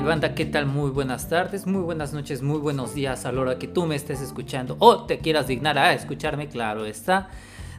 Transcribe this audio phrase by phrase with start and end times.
[0.00, 0.34] mi banda?
[0.34, 0.64] ¿Qué tal?
[0.64, 3.96] Muy buenas tardes, muy buenas noches, muy buenos días a la hora que tú me
[3.96, 7.28] estés escuchando o te quieras dignar a escucharme, claro está.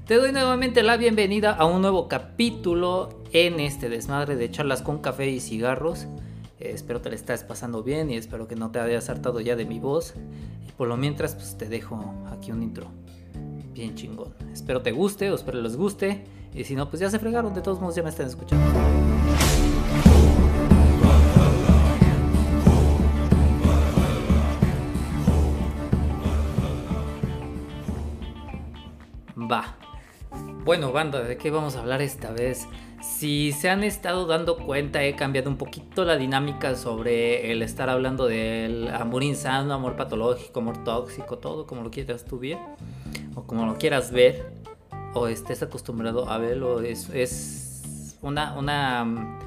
[0.05, 4.99] Te doy nuevamente la bienvenida a un nuevo capítulo en este desmadre de charlas con
[4.99, 6.03] café y cigarros.
[6.59, 9.55] Eh, espero te la estés pasando bien y espero que no te hayas hartado ya
[9.55, 10.13] de mi voz.
[10.77, 12.87] Por lo mientras, pues te dejo aquí un intro
[13.73, 14.35] bien chingón.
[14.53, 16.23] Espero te guste o espero les guste.
[16.53, 17.55] Y si no, pues ya se fregaron.
[17.55, 19.10] De todos modos, ya me están escuchando.
[30.71, 32.65] Bueno, banda, ¿de qué vamos a hablar esta vez?
[33.01, 37.89] Si se han estado dando cuenta, he cambiado un poquito la dinámica sobre el estar
[37.89, 42.57] hablando del amor insano, amor patológico, amor tóxico, todo como lo quieras tú bien,
[43.35, 44.49] o como lo quieras ver,
[45.13, 46.79] o estés acostumbrado a verlo.
[46.79, 49.39] Es, es una, una,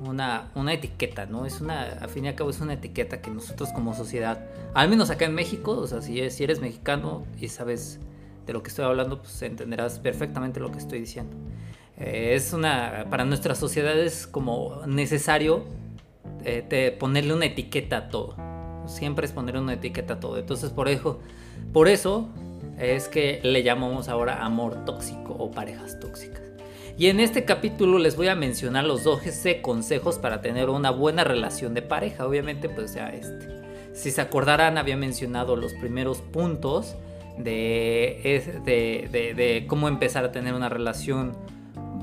[0.00, 1.44] una, una etiqueta, ¿no?
[1.44, 4.88] Es una, a fin y al cabo, es una etiqueta que nosotros como sociedad, al
[4.88, 8.00] menos acá en México, o sea, si, si eres mexicano y sabes
[8.50, 11.36] de lo que estoy hablando, pues entenderás perfectamente lo que estoy diciendo.
[11.96, 15.64] Eh, es una, para nuestra sociedad es como necesario
[16.44, 18.34] eh, ponerle una etiqueta a todo.
[18.86, 20.36] Siempre es ponerle una etiqueta a todo.
[20.36, 21.20] Entonces por eso,
[21.72, 22.28] por eso
[22.76, 26.42] es que le llamamos ahora amor tóxico o parejas tóxicas.
[26.98, 31.22] Y en este capítulo les voy a mencionar los 12 consejos para tener una buena
[31.22, 32.26] relación de pareja.
[32.26, 33.48] Obviamente, pues ya este.
[33.92, 36.96] Si se acordarán, había mencionado los primeros puntos
[37.44, 41.32] de, de, cómo empezar a tener una relación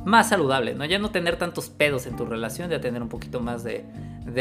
[0.05, 0.85] más saludable, ¿no?
[0.85, 3.83] Ya no tener tantos pedos en tu relación, ya tener un poquito más de,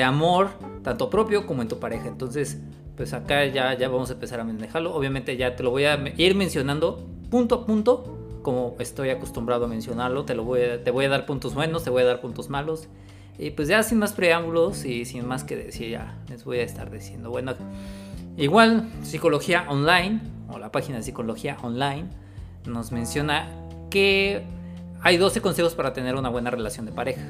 [0.02, 0.50] amor,
[0.82, 2.06] tanto propio como en tu pareja.
[2.08, 2.60] Entonces,
[2.96, 4.94] pues acá ya, ya vamos a empezar a manejarlo.
[4.94, 9.68] Obviamente ya te lo voy a ir mencionando punto a punto, como estoy acostumbrado a
[9.68, 10.24] mencionarlo.
[10.24, 12.48] Te, lo voy a, te voy a dar puntos buenos, te voy a dar puntos
[12.48, 12.88] malos.
[13.38, 16.62] Y pues ya sin más preámbulos y sin más que decir, ya les voy a
[16.62, 17.30] estar diciendo.
[17.30, 17.54] Bueno,
[18.36, 22.08] igual, psicología online o la página de psicología online,
[22.66, 23.48] nos menciona
[23.90, 24.44] que
[25.02, 27.22] hay 12 consejos para tener una buena relación de pareja.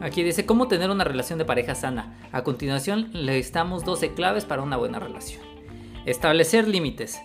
[0.00, 2.16] Aquí dice cómo tener una relación de pareja sana.
[2.32, 5.42] A continuación le listamos 12 claves para una buena relación.
[6.06, 7.20] Establecer límites.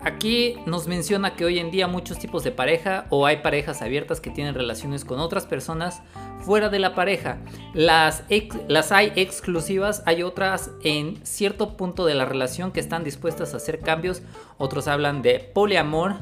[0.00, 4.20] Aquí nos menciona que hoy en día muchos tipos de pareja o hay parejas abiertas
[4.20, 6.02] que tienen relaciones con otras personas
[6.46, 7.38] fuera de la pareja.
[7.74, 13.56] Las, hay exclusivas, hay otras en cierto punto de la relación que están dispuestas a
[13.56, 14.22] hacer cambios.
[14.56, 16.14] Otros hablan de poliamor.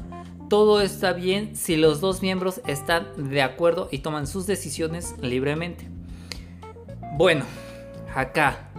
[0.49, 5.87] Todo está bien si los dos miembros están de acuerdo y toman sus decisiones libremente.
[7.17, 7.45] Bueno,
[8.13, 8.71] acá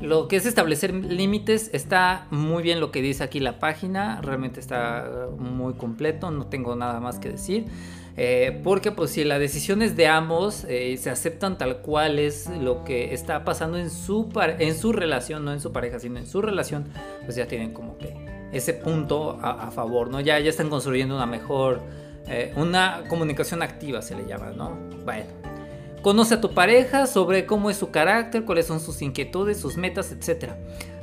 [0.00, 4.60] lo que es establecer límites está muy bien lo que dice aquí la página, realmente
[4.60, 7.66] está muy completo, no tengo nada más que decir.
[8.16, 12.48] Eh, porque pues si la decisión es de ambos, eh, se aceptan tal cual es
[12.48, 16.26] lo que está pasando en su, en su relación, no en su pareja, sino en
[16.26, 16.84] su relación,
[17.24, 18.14] pues ya tienen como que
[18.52, 20.20] ese punto a, favor, ¿no?
[20.20, 21.80] Ya, ya están construyendo una mejor,
[22.28, 24.78] eh, una comunicación activa se le llama, ¿no?
[25.04, 25.26] Bueno.
[26.02, 30.12] Conoce a tu pareja sobre cómo es su carácter, cuáles son sus inquietudes, sus metas,
[30.12, 30.52] etc.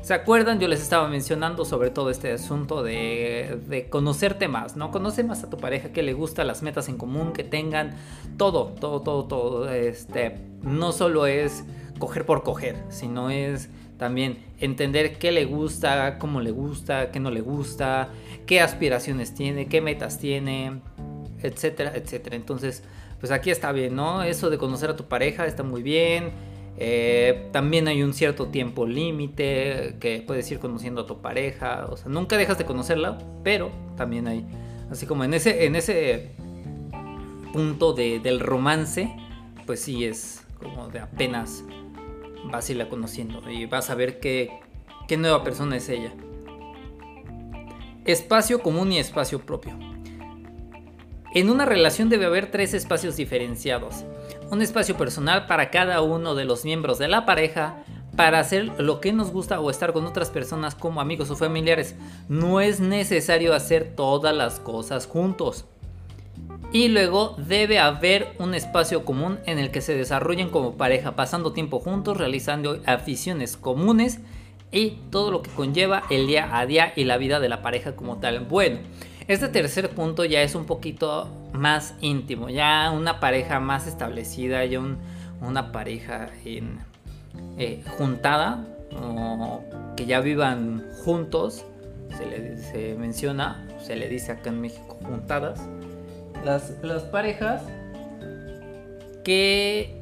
[0.02, 0.60] ¿Se acuerdan?
[0.60, 4.90] Yo les estaba mencionando sobre todo este asunto de, conocerte más, ¿no?
[4.90, 7.96] Conoce más a tu pareja, qué le gusta, las metas en común que tengan,
[8.36, 9.72] todo, todo, todo, todo.
[9.72, 11.64] Este, no solo es
[12.00, 13.70] coger por coger, sino es
[14.00, 18.10] también entender qué le gusta, cómo le gusta, qué no le gusta,
[18.48, 20.82] qué aspiraciones tiene, qué metas tiene,
[21.44, 22.36] etcétera, etcétera.
[22.36, 22.84] Entonces,
[23.20, 24.24] pues aquí está bien, ¿no?
[24.24, 26.32] Eso de conocer a tu pareja está muy bien.
[26.78, 31.88] Eh, también hay un cierto tiempo límite que puedes ir conociendo a tu pareja.
[31.90, 34.46] O sea, nunca dejas de conocerla, pero también hay,
[34.90, 36.32] así como en ese, en ese
[37.54, 39.14] punto del romance,
[39.66, 41.64] pues sí es como de apenas
[42.46, 44.60] vas a irla conociendo y vas a ver qué,
[45.08, 46.14] qué nueva persona es ella.
[48.06, 49.78] Espacio común y espacio propio.
[51.34, 54.06] En una relación debe haber tres espacios diferenciados.
[54.52, 57.86] Un espacio personal para cada uno de los miembros de la pareja,
[58.18, 61.96] para hacer lo que nos gusta o estar con otras personas como amigos o familiares.
[62.28, 65.64] No es necesario hacer todas las cosas juntos.
[66.74, 71.54] Y luego debe haber un espacio común en el que se desarrollen como pareja, pasando
[71.54, 74.20] tiempo juntos, realizando aficiones comunes
[74.70, 77.96] y todo lo que conlleva el día a día y la vida de la pareja
[77.96, 78.42] como tal.
[78.42, 78.80] Bueno,
[79.30, 84.80] este tercer punto ya es un poquito más íntimo, ya una pareja más establecida, ya
[85.42, 88.66] una pareja eh, juntada,
[88.96, 89.64] o
[89.96, 91.66] que ya vivan juntos,
[92.18, 95.62] se le menciona, se le dice acá en México juntadas,
[96.44, 97.64] las, las parejas
[99.24, 100.02] que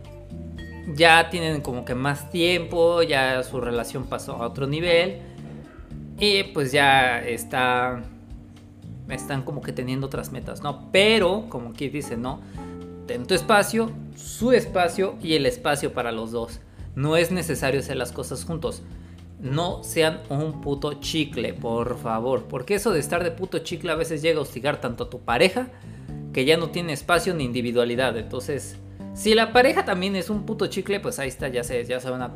[0.96, 5.22] ya tienen como que más tiempo, ya su relación pasó a otro nivel
[6.18, 8.04] y pues ya está
[9.10, 10.90] están como que teniendo otras metas, ¿no?
[10.92, 12.42] Pero, como aquí dice, ¿no?
[13.08, 16.60] Ten tu espacio, su espacio y el espacio para los dos.
[16.96, 18.84] No es necesario hacer las cosas juntos.
[19.40, 22.44] No sean un puto chicle, por favor.
[22.44, 25.20] Porque eso de estar de puto chicle a veces llega a hostigar tanto a tu
[25.22, 25.70] pareja
[26.34, 28.18] que ya no tiene espacio ni individualidad.
[28.18, 28.78] Entonces,
[29.14, 32.10] si la pareja también es un puto chicle, pues ahí está, ya se, ya se
[32.10, 32.32] van a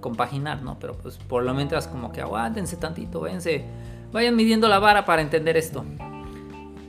[0.00, 0.78] compaginar, ¿no?
[0.78, 3.64] Pero pues por lo menos como que aguántense tantito, véanse,
[4.12, 5.84] vayan midiendo la vara para entender esto.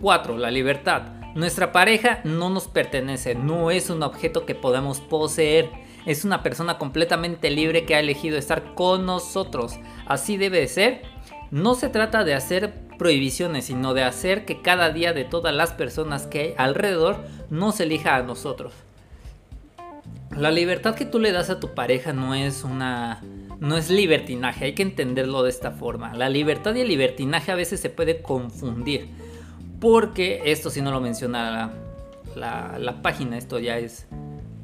[0.02, 0.38] 4.
[0.38, 1.04] La libertad.
[1.36, 5.70] Nuestra pareja no nos pertenece, no es un objeto que podamos poseer.
[6.06, 9.80] Es una persona completamente libre que ha elegido estar con nosotros.
[10.06, 11.02] Así debe de ser.
[11.52, 15.74] No se trata de hacer prohibiciones, sino de hacer que cada día de todas las
[15.74, 17.18] personas que hay alrededor
[17.50, 18.74] nos elija a nosotros.
[20.32, 23.22] La libertad que tú le das a tu pareja no es una
[23.60, 26.14] no es libertinaje, hay que entenderlo de esta forma.
[26.14, 29.10] La libertad y el libertinaje a veces se puede confundir.
[29.86, 31.72] Porque esto si no lo menciona
[32.36, 34.08] la, página, esto ya es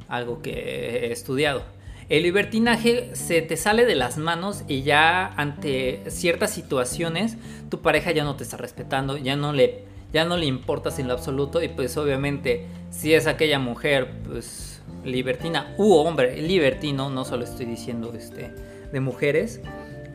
[0.07, 1.61] algo que he estudiado.
[2.09, 7.37] El libertinaje se te sale de las manos y ya ante ciertas situaciones
[7.69, 11.07] tu pareja ya no te está respetando, ya no le, ya no le importas en
[11.07, 17.25] lo absoluto y pues obviamente si es aquella mujer pues libertina u hombre libertino, no
[17.25, 18.49] solo estoy diciendo este,
[18.91, 19.61] de mujeres,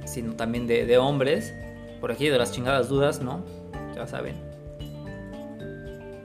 [0.04, 1.54] sino también de, de hombres,
[2.00, 3.44] por aquí de las chingadas dudas, ¿no?
[3.94, 4.55] Ya saben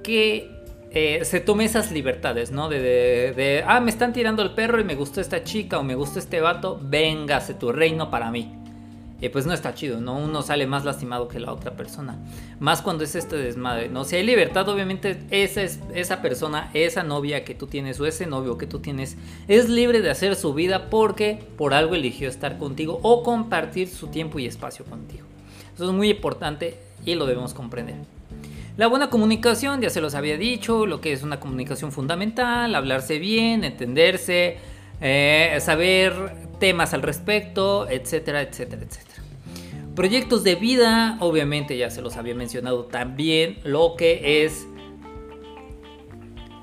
[0.03, 0.61] que
[0.93, 2.67] eh, se tome esas libertades, ¿no?
[2.67, 6.19] De, ah, me están tirando el perro y me gustó esta chica o me gustó
[6.19, 8.53] este vato, véngase tu reino para mí.
[9.21, 10.17] Y pues no está chido, ¿no?
[10.17, 12.17] Uno sale más lastimado que la otra persona.
[12.59, 14.03] Más cuando es este desmadre, ¿no?
[14.03, 18.25] Si hay libertad, obviamente esa, es, esa persona, esa novia que tú tienes o ese
[18.25, 19.15] novio que tú tienes,
[19.47, 24.07] es libre de hacer su vida porque por algo eligió estar contigo o compartir su
[24.07, 25.25] tiempo y espacio contigo.
[25.75, 28.20] Eso es muy importante y lo debemos comprender.
[28.77, 33.19] La buena comunicación, ya se los había dicho, lo que es una comunicación fundamental, hablarse
[33.19, 34.57] bien, entenderse,
[35.01, 36.13] eh, saber
[36.57, 39.23] temas al respecto, etcétera, etcétera, etcétera.
[39.93, 44.65] Proyectos de vida, obviamente ya se los había mencionado también, lo que es,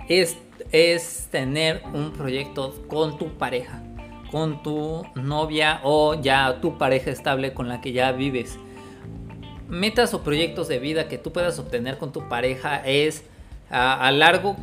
[0.08, 0.38] es,
[0.72, 3.82] es tener un proyecto con tu pareja,
[4.31, 8.58] con tu novia o ya tu pareja estable con la que ya vives
[9.69, 13.25] metas o proyectos de vida que tú puedas obtener con tu pareja es
[13.70, 14.56] a, largo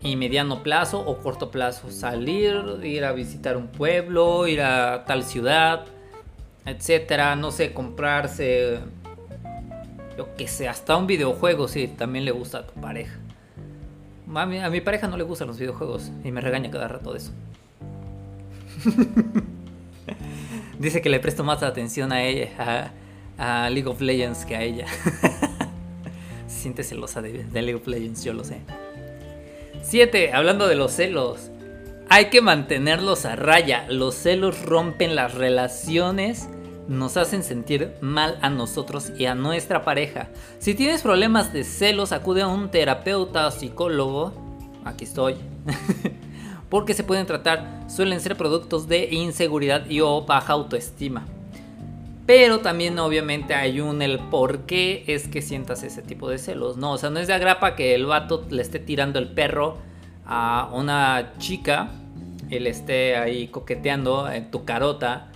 [0.00, 1.90] y mediano plazo o corto plazo.
[1.90, 5.84] Salir, ir a visitar un pueblo, ir a tal ciudad,
[6.64, 7.34] etcétera.
[7.36, 8.78] No sé, comprarse,
[10.16, 13.18] yo que sé, hasta un videojuego si también le gusta a tu pareja.
[14.34, 17.12] A mi, a mi pareja no le gustan los videojuegos y me regaña cada rato
[17.12, 17.32] de eso.
[20.78, 22.92] Dice que le presto más atención a ella
[23.38, 24.86] a League of Legends que a ella.
[26.46, 28.60] Se siente celosa de, League of Legends, yo lo sé.
[29.82, 30.32] 7.
[30.32, 31.50] Hablando de los celos.
[32.08, 33.86] Hay que mantenerlos a raya.
[33.88, 36.48] Los celos rompen las relaciones,
[36.88, 40.28] nos hacen sentir mal a nosotros y a nuestra pareja.
[40.58, 44.32] Si tienes problemas de celos, acude a un terapeuta o psicólogo.
[44.84, 45.34] Aquí estoy.
[46.70, 51.26] Porque se pueden tratar, suelen ser productos de inseguridad y o baja autoestima.
[52.26, 56.76] Pero también obviamente hay un el por qué es que sientas ese tipo de celos,
[56.76, 56.92] ¿no?
[56.92, 59.78] O sea, no es de agrapa que el vato le esté tirando el perro
[60.26, 61.90] a una chica,
[62.50, 65.28] él esté ahí coqueteando en tu carota,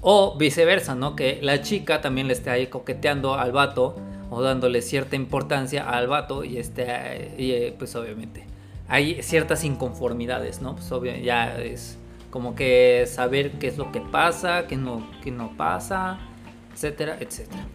[0.00, 1.16] o viceversa, ¿no?
[1.16, 3.96] Que la chica también le esté ahí coqueteando al vato
[4.30, 8.44] o dándole cierta importancia al vato y esté, y, eh, pues obviamente
[8.86, 10.76] hay ciertas inconformidades, ¿no?
[10.76, 11.98] Pues obviamente ya es
[12.30, 16.18] como que saber qué es lo que pasa, qué no, qué no pasa,
[16.78, 17.66] etcétera, etcétera.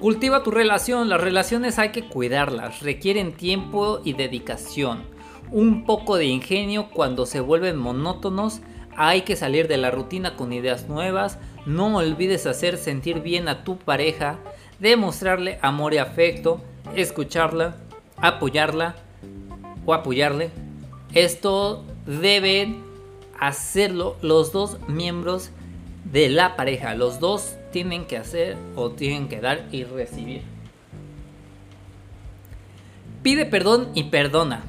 [0.00, 5.02] Cultiva tu relación, las relaciones hay que cuidarlas, requieren tiempo y dedicación.
[5.50, 8.60] Un poco de ingenio cuando se vuelven monótonos,
[8.96, 13.62] hay que salir de la rutina con ideas nuevas, no olvides hacer sentir bien a
[13.62, 14.38] tu pareja,
[14.78, 16.62] demostrarle amor y afecto,
[16.94, 17.76] escucharla,
[18.16, 18.94] apoyarla
[19.84, 20.50] o apoyarle.
[21.12, 22.82] Esto deben
[23.38, 25.50] hacerlo los dos miembros
[26.10, 26.94] de la pareja.
[26.94, 30.42] Los dos tienen que hacer o tienen que dar y recibir.
[33.22, 34.62] Pide perdón y perdona.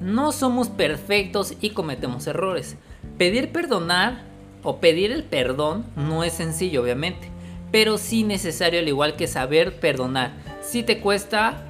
[0.00, 2.76] No somos perfectos y cometemos errores.
[3.18, 4.22] Pedir perdonar
[4.62, 7.28] o pedir el perdón no es sencillo, obviamente,
[7.70, 10.32] pero sí necesario al igual que saber perdonar.
[10.62, 11.64] Si te cuesta,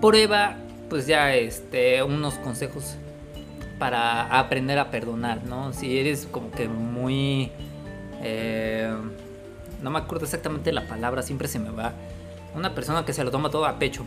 [0.00, 0.56] prueba
[0.88, 2.96] pues ya este unos consejos
[3.78, 5.72] para aprender a perdonar, ¿no?
[5.72, 7.52] Si eres como que muy...
[8.22, 8.92] Eh,
[9.82, 11.92] no me acuerdo exactamente la palabra, siempre se me va.
[12.54, 14.04] Una persona que se lo toma todo a pecho.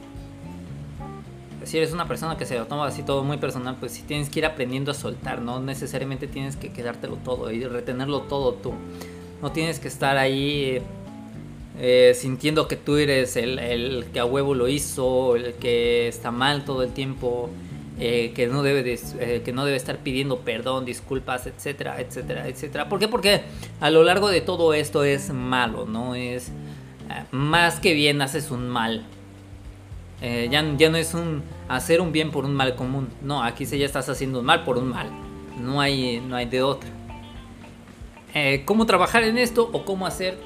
[1.63, 4.29] Si eres una persona que se lo toma así todo muy personal, pues si tienes
[4.29, 8.73] que ir aprendiendo a soltar, no necesariamente tienes que quedártelo todo y retenerlo todo tú.
[9.41, 10.81] No tienes que estar ahí
[11.79, 16.31] eh, sintiendo que tú eres el, el, que a huevo lo hizo, el que está
[16.31, 17.49] mal todo el tiempo,
[17.99, 22.89] eh, que, no debe eh, que no debe estar pidiendo perdón, disculpas, etcétera, etcétera, etcétera.
[22.89, 23.07] ¿Por qué?
[23.07, 23.41] Porque
[23.79, 26.15] a lo largo de todo esto es malo, ¿no?
[26.15, 26.51] Es
[27.31, 29.05] más que bien haces un mal.
[30.21, 33.09] ya, ya no es un hacer un bien por un mal común.
[33.21, 35.09] No, aquí se ya estás haciendo un mal por un mal.
[35.59, 36.89] No hay, no hay de otra.
[38.65, 40.37] ¿Cómo trabajar en esto o cómo hacer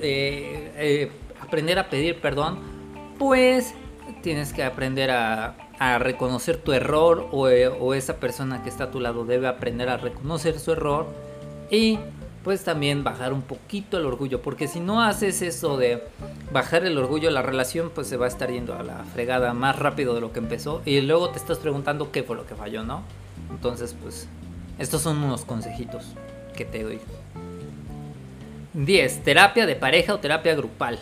[0.00, 2.58] eh, eh, aprender a pedir perdón,
[3.18, 3.74] pues
[4.22, 5.54] tienes que aprender a,
[5.98, 9.98] reconocer tu error eh, o, esa persona que está a tu lado debe aprender a
[9.98, 11.06] reconocer su error
[11.70, 11.98] y
[12.42, 16.04] pues también bajar un poquito el orgullo, porque si no haces eso de
[16.52, 19.78] bajar el orgullo, la relación pues se va a estar yendo a la fregada más
[19.78, 22.84] rápido de lo que empezó y luego te estás preguntando qué fue lo que falló,
[22.84, 23.02] ¿no?
[23.50, 24.28] Entonces pues
[24.78, 26.04] estos son unos consejitos
[26.56, 27.00] que te doy.
[28.74, 29.24] 10.
[29.24, 30.98] Terapia de pareja o terapia grupal.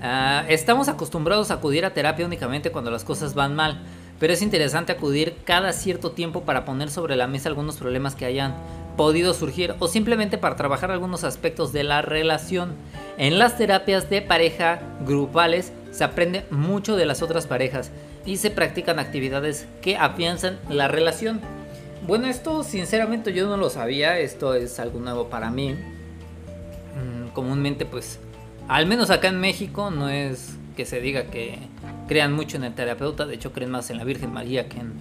[0.00, 3.80] Ah, estamos acostumbrados a acudir a terapia únicamente cuando las cosas van mal,
[4.18, 8.26] pero es interesante acudir cada cierto tiempo para poner sobre la mesa algunos problemas que
[8.26, 8.54] hayan
[8.96, 12.74] podido surgir o simplemente para trabajar algunos aspectos de la relación.
[13.18, 17.90] En las terapias de pareja grupales se aprende mucho de las otras parejas
[18.26, 21.40] y se practican actividades que afianzan la relación.
[22.06, 25.76] Bueno, esto sinceramente yo no lo sabía, esto es algo nuevo para mí
[27.34, 28.18] comúnmente pues,
[28.68, 31.58] al menos acá en México no es que se diga que
[32.08, 34.92] crean mucho en el terapeuta, de hecho creen más en la Virgen María que en,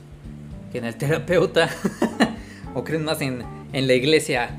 [0.71, 1.69] que en el terapeuta,
[2.73, 4.57] o creen más en, en la iglesia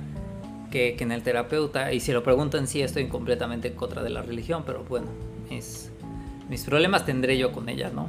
[0.70, 4.10] que, que, en el terapeuta, y si lo preguntan sí estoy completamente en contra de
[4.10, 5.06] la religión, pero bueno,
[5.50, 5.90] es,
[6.48, 8.08] mis problemas tendré yo con ella, ¿no?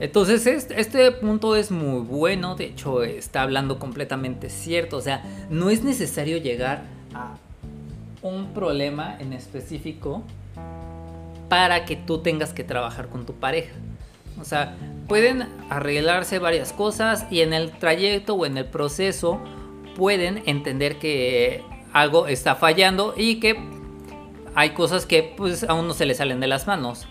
[0.00, 5.24] Entonces este, este, punto es muy bueno, de hecho está hablando completamente cierto, o sea,
[5.50, 7.34] no es necesario llegar a
[8.22, 10.22] un problema en específico
[11.48, 13.74] para que tú tengas que trabajar con tu pareja.
[14.40, 14.76] O sea,
[15.08, 19.40] pueden arreglarse varias cosas y en el trayecto o en el proceso
[19.96, 23.58] pueden entender que algo está fallando y que
[24.54, 27.06] hay cosas que pues a uno se le salen de las manos.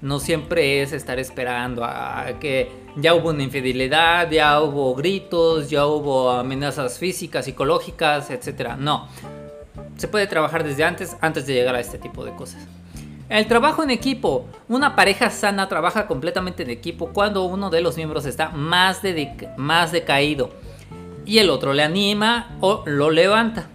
[0.00, 5.86] No siempre es estar esperando a que ya hubo una infidelidad, ya hubo gritos, ya
[5.86, 8.76] hubo amenazas físicas, psicológicas, etc.
[8.78, 9.08] No,
[9.98, 12.66] se puede trabajar desde antes, antes de llegar a este tipo de cosas.
[13.28, 14.46] El trabajo en equipo.
[14.68, 19.02] Una pareja sana trabaja completamente en equipo cuando uno de los miembros está más,
[19.58, 20.50] más decaído
[21.26, 23.66] y el otro le anima o lo levanta.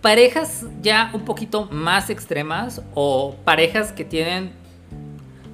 [0.00, 4.52] Parejas ya un poquito más extremas o parejas que tienen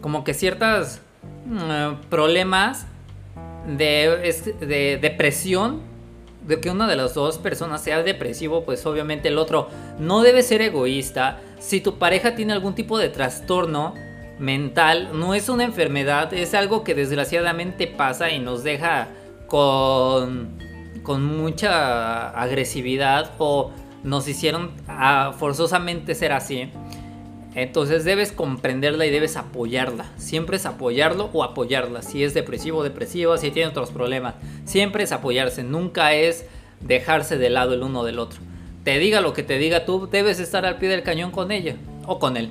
[0.01, 1.01] como que ciertos
[1.47, 2.87] mm, problemas
[3.67, 5.92] de, de depresión
[6.47, 9.69] de que una de las dos personas sea depresivo, pues obviamente el otro
[9.99, 11.41] no debe ser egoísta.
[11.59, 13.95] Si tu pareja tiene algún tipo de trastorno
[14.39, 19.09] mental, no es una enfermedad, es algo que desgraciadamente pasa y nos deja
[19.47, 20.59] con,
[21.03, 23.71] con mucha agresividad o
[24.03, 24.73] nos hicieron
[25.39, 26.71] forzosamente ser así.
[27.55, 30.07] Entonces debes comprenderla y debes apoyarla.
[30.17, 32.03] Siempre es apoyarlo o apoyarla.
[32.03, 34.35] Si es depresivo o depresiva, si tiene otros problemas.
[34.65, 35.63] Siempre es apoyarse.
[35.63, 36.47] Nunca es
[36.81, 38.41] dejarse de lado el uno del otro.
[38.85, 41.77] Te diga lo que te diga tú, debes estar al pie del cañón con ella
[42.07, 42.51] o con él.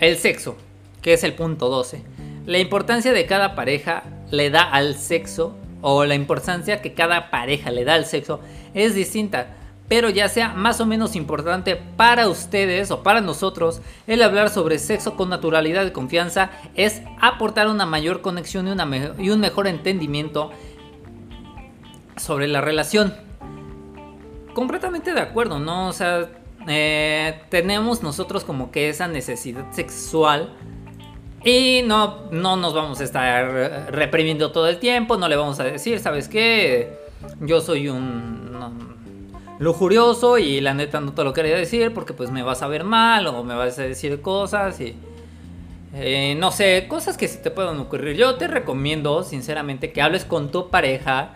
[0.00, 0.56] El sexo,
[1.02, 2.02] que es el punto 12.
[2.46, 7.70] La importancia de cada pareja le da al sexo o la importancia que cada pareja
[7.70, 8.40] le da al sexo
[8.74, 9.54] es distinta
[9.90, 14.78] pero ya sea más o menos importante para ustedes o para nosotros, el hablar sobre
[14.78, 19.66] sexo con naturalidad y confianza es aportar una mayor conexión y, una y un mejor
[19.66, 20.52] entendimiento
[22.16, 23.12] sobre la relación.
[24.54, 25.88] Completamente de acuerdo, ¿no?
[25.88, 26.28] O sea,
[26.68, 30.54] eh, tenemos nosotros como que esa necesidad sexual.
[31.42, 35.64] Y no, no nos vamos a estar reprimiendo todo el tiempo, no le vamos a
[35.64, 36.96] decir, ¿sabes qué?
[37.40, 38.39] Yo soy un
[39.60, 42.82] lujurioso y la neta no te lo quería decir porque pues me vas a ver
[42.82, 44.96] mal o me vas a decir cosas y
[45.92, 48.16] eh, no sé, cosas que se te puedan ocurrir.
[48.16, 51.34] Yo te recomiendo sinceramente que hables con tu pareja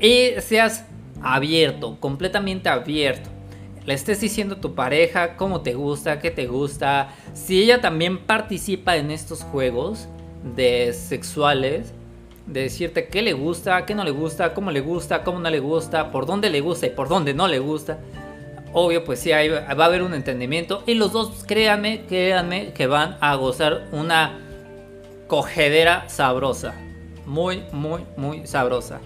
[0.00, 0.86] y seas
[1.22, 3.30] abierto, completamente abierto.
[3.86, 7.14] Le estés diciendo a tu pareja cómo te gusta, qué te gusta.
[7.32, 10.08] Si ella también participa en estos juegos
[10.56, 11.94] de sexuales,
[12.46, 15.60] de decirte qué le gusta, qué no le gusta, cómo le gusta, cómo no le
[15.60, 17.98] gusta, por dónde le gusta y por dónde no le gusta.
[18.72, 20.82] Obvio, pues sí, va a haber un entendimiento.
[20.86, 24.38] Y los dos, créanme, créanme que van a gozar una
[25.26, 26.74] cogedera sabrosa.
[27.26, 29.00] Muy, muy, muy sabrosa.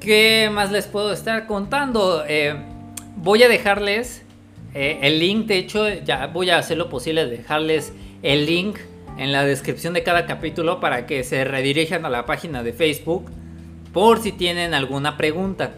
[0.00, 2.24] ¿Qué más les puedo estar contando?
[2.26, 2.54] Eh,
[3.16, 4.22] voy a dejarles
[4.74, 5.46] eh, el link.
[5.46, 8.78] De hecho, ya voy a hacer lo posible de dejarles el link
[9.18, 13.30] en la descripción de cada capítulo para que se redirijan a la página de Facebook
[13.92, 15.72] por si tienen alguna pregunta.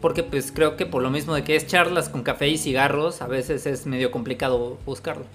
[0.00, 3.20] Porque pues creo que por lo mismo de que es charlas con café y cigarros,
[3.20, 5.26] a veces es medio complicado buscarlo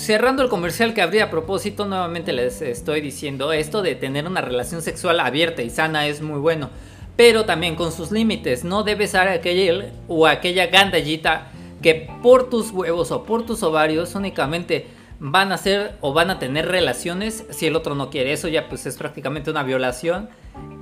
[0.00, 4.40] cerrando el comercial que habría a propósito, nuevamente les estoy diciendo esto de tener una
[4.40, 6.70] relación sexual abierta y sana es muy bueno,
[7.16, 8.64] pero también con sus límites.
[8.64, 11.50] No debes ser aquella o aquella gandallita
[11.82, 14.86] que por tus huevos o por tus ovarios únicamente
[15.22, 18.32] van a hacer o van a tener relaciones si el otro no quiere.
[18.32, 20.30] Eso ya pues es prácticamente una violación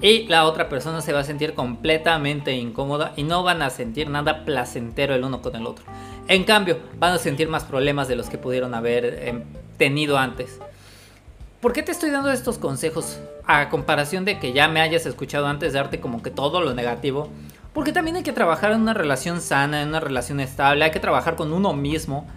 [0.01, 4.09] y la otra persona se va a sentir completamente incómoda y no van a sentir
[4.09, 5.85] nada placentero el uno con el otro.
[6.29, 9.43] En cambio, van a sentir más problemas de los que pudieron haber em,
[9.77, 10.61] tenido antes.
[11.61, 15.49] ¿Por qué te estoy dando estos consejos a comparación de que ya me hayas escuchado
[15.49, 17.29] antes de darte como que todo lo negativo?
[17.73, 21.01] Porque también hay que trabajar en una relación sana, en una relación estable, hay que
[21.01, 22.29] trabajar con uno mismo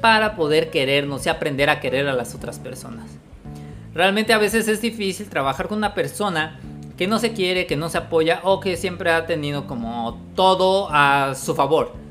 [0.00, 3.10] para poder querernos y aprender a querer a las otras personas.
[3.94, 6.60] Realmente a veces es difícil trabajar con una persona
[6.96, 10.88] que no se quiere, que no se apoya o que siempre ha tenido como todo
[10.90, 12.06] a su favor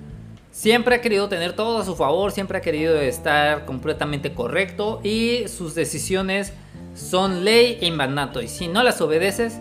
[0.56, 5.50] Siempre ha querido tener todo a su favor, siempre ha querido estar completamente correcto y
[5.50, 6.54] sus decisiones
[6.96, 8.42] son ley e mandato.
[8.42, 9.60] Y si no las obedeces,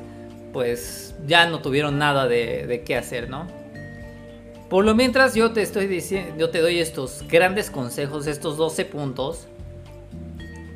[0.52, 3.48] pues ya no tuvieron nada de, qué hacer, ¿no?
[4.68, 8.84] Por lo mientras yo te estoy diciendo, yo te doy estos grandes consejos, estos 12
[8.86, 9.46] puntos,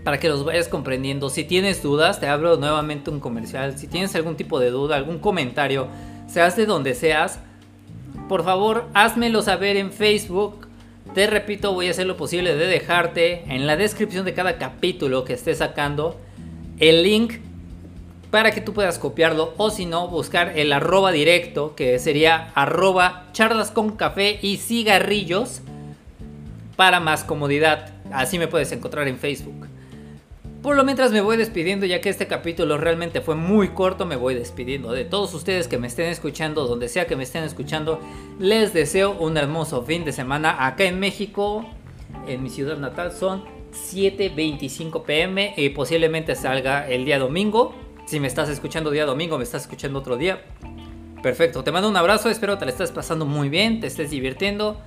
[0.04, 1.30] para que los vayas comprendiendo.
[1.30, 3.78] Si tienes dudas, te abro nuevamente un comercial.
[3.78, 5.88] Si tienes algún tipo de duda, algún comentario,
[6.26, 7.40] seas de donde seas,
[8.28, 10.68] por favor házmelo saber en Facebook.
[11.14, 15.24] Te repito, voy a hacer lo posible de dejarte en la descripción de cada capítulo
[15.24, 16.18] que esté sacando
[16.78, 17.34] el link
[18.30, 23.26] para que tú puedas copiarlo o si no buscar el arroba directo que sería arroba
[23.32, 25.62] charlas con café y cigarrillos
[26.76, 27.94] para más comodidad.
[28.12, 29.68] Así me puedes encontrar en Facebook.
[30.62, 34.16] Por lo mientras me voy despidiendo, ya que este capítulo realmente fue muy corto, me
[34.16, 38.00] voy despidiendo de todos ustedes que me estén escuchando, donde sea que me estén escuchando.
[38.40, 41.64] Les deseo un hermoso fin de semana acá en México,
[42.26, 43.12] en mi ciudad natal.
[43.12, 47.74] Son 7.25 pm y posiblemente salga el día domingo.
[48.08, 50.40] Si me estás escuchando día domingo, me estás escuchando otro día.
[51.22, 54.80] Perfecto, te mando un abrazo, espero te la estés pasando muy bien, te estés divirtiendo.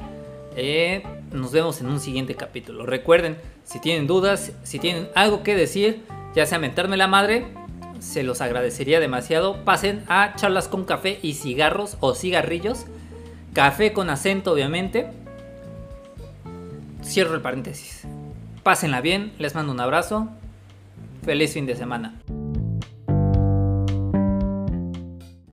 [0.55, 2.83] Eh, nos vemos en un siguiente capítulo.
[2.87, 6.03] Recuerden, si tienen dudas, si tienen algo que decir,
[6.33, 7.45] ya sea mentarme la madre,
[7.99, 9.63] se los agradecería demasiado.
[9.65, 12.87] Pasen a charlas con café y cigarros o cigarrillos.
[13.53, 15.11] Café con acento, obviamente.
[17.03, 18.01] Cierro el paréntesis.
[18.63, 20.27] Pásenla bien, les mando un abrazo.
[21.23, 22.15] Feliz fin de semana.